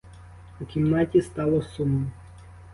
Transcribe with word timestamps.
У 0.59 0.65
кімнаті 0.65 1.21
стало 1.21 1.61
сумно. 1.61 2.07